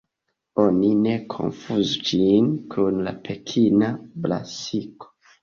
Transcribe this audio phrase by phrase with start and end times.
[0.61, 3.93] Oni ne konfuzu ĝin kun la Pekina
[4.27, 5.15] brasiko.